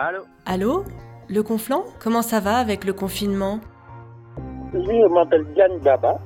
[0.00, 0.84] Allô Allô
[1.28, 3.58] Le Conflant Comment ça va avec le confinement
[4.72, 6.20] Oui, je m'appelle Diane Baba.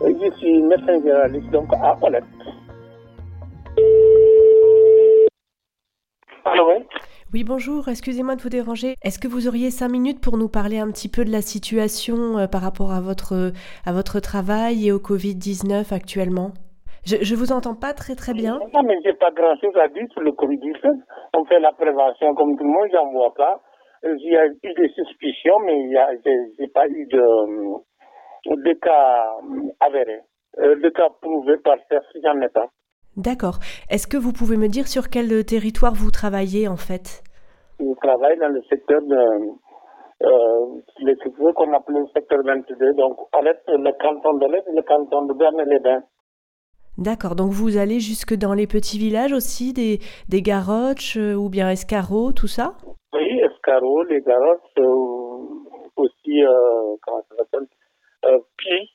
[0.00, 1.96] Je suis médecin généraliste donc à.
[6.44, 6.84] Allô, oui
[7.32, 8.96] Oui, bonjour, excusez-moi de vous déranger.
[9.02, 12.36] Est-ce que vous auriez cinq minutes pour nous parler un petit peu de la situation
[12.36, 13.52] euh, par rapport à votre,
[13.86, 16.52] à votre travail et au Covid-19 actuellement?
[17.04, 18.58] Je, je vous entends pas très très bien.
[18.74, 20.90] Non, mais j'ai pas grand chose à dire sur le Covid-19.
[21.36, 23.60] On fait la prévention comme tout le monde, j'en vois pas.
[24.04, 26.08] Euh, Il y a eu des suspicions, mais il y a,
[26.58, 29.32] j'ai, pas eu de, de cas
[29.80, 30.20] avérés.
[30.58, 32.68] Euh, de cas prouvés par test, j'en ai pas.
[33.16, 33.58] D'accord.
[33.90, 37.22] Est-ce que vous pouvez me dire sur quel territoire vous travaillez en fait?
[37.80, 39.16] Je travaille dans le secteur de,
[40.22, 44.74] euh, le secteur qu'on appelle le secteur 22, donc Olette, le canton de l'Est et
[44.74, 46.02] le canton de Berne-les-Bains.
[46.98, 51.48] D'accord, donc vous allez jusque dans les petits villages aussi, des, des garoches euh, ou
[51.48, 52.74] bien escarrots, tout ça?
[53.12, 54.84] Oui, escargot, les garottes, euh,
[55.96, 57.68] aussi, euh, comment ça s'appelle,
[58.56, 58.88] pieds,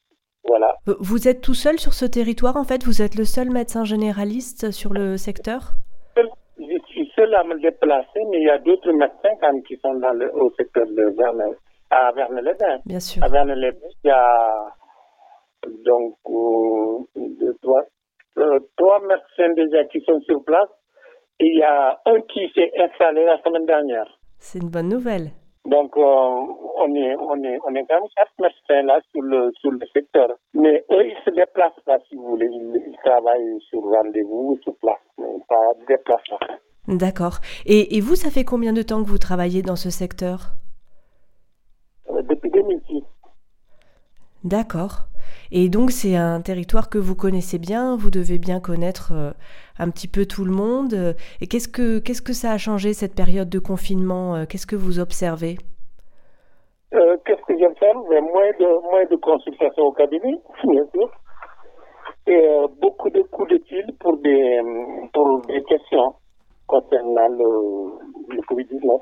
[0.46, 0.76] voilà.
[1.00, 2.84] Vous êtes tout seul sur ce territoire en fait?
[2.84, 5.72] Vous êtes le seul médecin généraliste sur le secteur?
[6.16, 9.78] Je suis seul à me déplacer, mais il y a d'autres médecins quand même qui
[9.78, 11.56] sont dans le, au secteur de Verne,
[11.90, 12.80] à Verne-les-Bains.
[12.86, 13.24] Bien sûr.
[13.24, 14.76] À Verne-les-Bains, il y a
[15.86, 17.84] donc euh, deux, trois,
[18.78, 20.70] trois médecins déjà qui sont sur place
[21.40, 24.08] et il y a un qui s'est installé la semaine dernière.
[24.40, 25.32] C'est une bonne nouvelle.
[25.66, 29.50] Donc, euh, on est, on est, on est quand même quatre médecins là sur le,
[29.62, 30.28] sur le secteur.
[30.54, 32.48] Mais eux, ils se déplacent pas, si vous voulez.
[32.52, 35.56] Ils, ils travaillent sur rendez-vous, sur place, mais pas
[35.88, 36.40] déplacement.
[36.90, 37.38] D'accord.
[37.66, 40.52] Et, et vous, ça fait combien de temps que vous travaillez dans ce secteur?
[42.10, 43.04] Euh, Depuis 2006.
[44.44, 45.08] D'accord.
[45.52, 49.32] Et donc c'est un territoire que vous connaissez bien, vous devez bien connaître euh,
[49.80, 51.16] un petit peu tout le monde.
[51.42, 54.76] Et qu'est-ce que qu'est-ce que ça a changé cette période de confinement euh, Qu'est-ce que
[54.76, 55.58] vous observez?
[56.94, 61.10] Euh, Qu'est-ce que faire Ben, Moins de, moins de consultations au cabinet, bien sûr.
[62.28, 64.62] Et euh, beaucoup de coups de fil pour des,
[65.14, 66.14] pour des questions
[66.68, 69.00] concernant le, le Covid-19.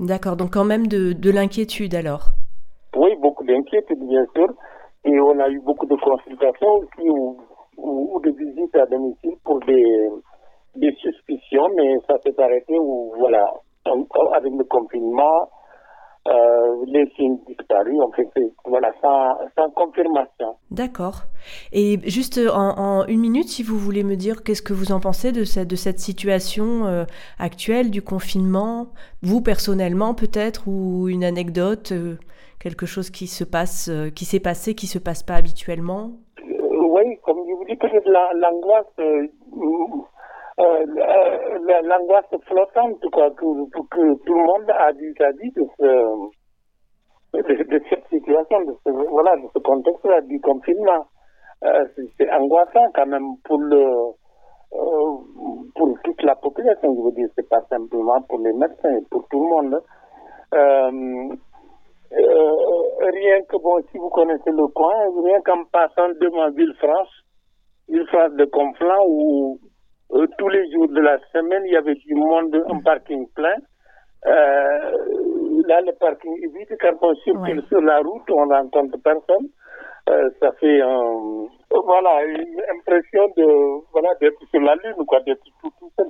[0.00, 2.32] D'accord, donc quand même de, de l'inquiétude alors?
[2.94, 4.48] Oui, beaucoup d'inquiétudes, bien sûr.
[5.06, 7.36] Et on a eu beaucoup de consultations aussi ou,
[7.76, 10.08] ou, ou de visites à domicile pour des,
[10.74, 13.44] des suspicions, mais ça s'est arrêté où, voilà,
[14.34, 15.48] avec le confinement,
[16.28, 20.56] euh, les signes disparus, on fait, c'est- voilà, sans, sans confirmation.
[20.70, 21.22] D'accord.
[21.72, 25.00] Et juste en, en une minute, si vous voulez me dire qu'est-ce que vous en
[25.00, 27.04] pensez de cette, de cette situation euh,
[27.38, 28.88] actuelle du confinement,
[29.22, 32.16] vous personnellement peut-être, ou une anecdote, euh,
[32.58, 36.12] quelque chose qui se passe, euh, qui s'est passé, qui se passe pas habituellement?
[36.40, 38.86] Euh, oui, comme je vous dis, peut-être la- l'angoisse,
[40.58, 45.84] euh, euh, la- l'angoisse flottante, quoi, que, que tout le monde a vis-à-vis de, ce,
[47.36, 51.06] de, cette situation, de ce, voilà, de ce contexte-là du confinement.
[51.64, 55.16] Euh, c'est- c'est angoissant quand même pour le, euh,
[55.74, 59.40] pour toute la population, je veux dire, c'est pas simplement pour les médecins, pour tout
[59.42, 59.80] le monde.
[60.54, 61.36] Euh,
[62.12, 62.56] euh,
[63.12, 64.94] rien que, bon, si vous connaissez le coin,
[65.24, 67.08] rien qu'en passant devant Villefranche,
[67.88, 69.58] Villefranche de Conflans, où
[70.12, 73.56] euh, tous les jours de la semaine, il y avait du monde, un parking plein.
[74.26, 74.90] Euh,
[75.68, 76.76] là, le parking est vide.
[76.80, 77.66] Quand on circule Ouais.
[77.68, 79.48] sur la route, on rencontre personne.
[80.08, 81.46] Euh, ça fait un,
[81.84, 86.08] voilà, une impression de, voilà, d'être sur la lune, quoi, d'être tout, tout seul.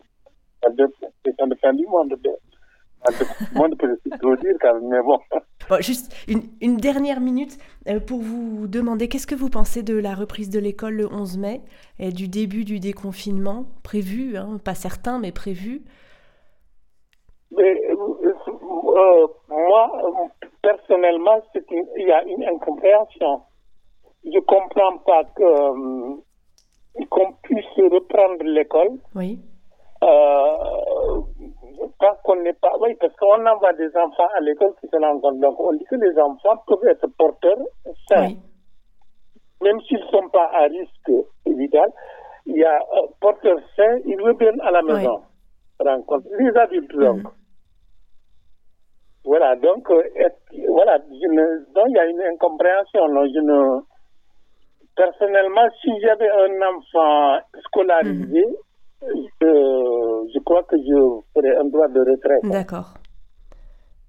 [1.24, 2.10] C'est un fin du monde.
[2.10, 2.30] de-
[3.12, 5.18] Se trop dire quand même, mais bon.
[5.68, 7.58] Bon, juste une, une dernière minute
[7.88, 11.38] euh, pour vous demander qu'est-ce que vous pensez de la reprise de l'école le 11
[11.38, 11.60] mai
[11.98, 15.82] et du début du déconfinement prévu, hein, pas certain mais prévu?
[17.56, 19.90] Mais, euh, moi,
[20.62, 21.40] personnellement,
[21.70, 23.42] une- il y a une incompréhension.
[24.24, 26.14] Je comprends pas euh,
[27.10, 29.40] qu'on puisse reprendre l'école Oui.
[30.02, 30.75] euh,
[32.24, 32.72] qu'on n'est pas.
[32.80, 35.40] Oui, parce qu'on envoie des enfants à l'école qui se rencontrent.
[35.40, 37.56] Donc, on dit que les enfants peuvent être porteurs
[38.08, 38.26] sains.
[38.28, 38.38] Oui.
[39.62, 41.90] Même s'ils ne sont pas à risque vital.
[42.46, 44.92] Il y a euh, porteurs sains, ils reviennent à la Oui.
[44.92, 45.22] maison.
[45.80, 47.22] Rencontre les adultes, donc.
[47.22, 47.30] Mhm.
[49.24, 50.02] Voilà, donc, euh,
[50.68, 53.08] voilà, ne, donc il y a une incompréhension.
[53.08, 53.80] non, je ne,
[54.94, 58.44] personnellement, si j'avais un enfant scolarisé,
[59.02, 60.05] je
[60.46, 60.98] crois que je
[61.34, 62.40] ferais un droit de retrait.
[62.44, 62.94] D'accord.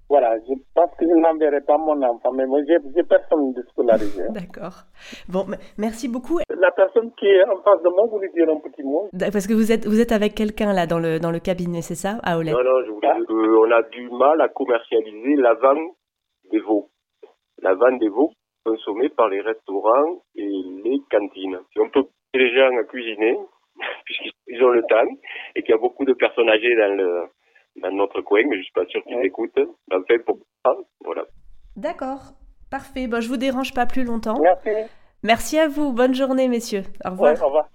[0.08, 4.22] voilà, je pense que je n'enverrai pas mon enfant, mais moi, j'ai personne de scolarisé.
[4.30, 4.84] D'accord.
[5.28, 5.44] Bon,
[5.76, 6.38] merci beaucoup.
[6.48, 9.08] La personne qui est en face de moi voulait dire un petit mot.
[9.18, 12.00] Parce que vous êtes, vous êtes avec quelqu'un là dans le, dans le cabinet, c'est
[12.06, 12.54] ça, à Olette?
[12.54, 15.92] Non, non, je voulais dire qu'on a du mal à commercialiser la vente
[16.50, 16.88] des veaux.
[17.60, 18.30] La vente des veaux
[18.64, 20.46] consommée par les restaurants et
[20.84, 21.58] les cantines.
[21.72, 22.04] Si on peut
[22.34, 23.36] les gens à cuisiner,
[24.04, 25.10] puisqu'ils ont le temps,
[25.54, 27.22] et qu'il y a beaucoup de personnes âgées dans le,
[27.82, 29.58] dans notre coin, mais je suis pas sûr qu'ils écoutent.
[29.90, 31.24] Enfin, pour ça, voilà.
[31.76, 32.32] D'accord,
[32.70, 33.06] parfait.
[33.06, 34.40] Bon, je vous dérange pas plus longtemps.
[34.40, 34.90] Merci.
[35.22, 35.92] Merci à vous.
[35.92, 36.84] Bonne journée, messieurs.
[37.04, 37.34] Au revoir.
[37.34, 37.68] Ouais, au revoir.